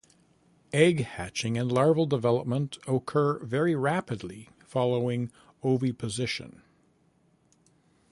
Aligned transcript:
Egg 0.73 1.05
hatching 1.05 1.59
and 1.59 1.71
larval 1.71 2.07
development 2.07 2.79
occur 2.87 3.37
very 3.45 3.75
rapidly 3.75 4.49
following 4.65 5.31
oviposition. 5.63 6.63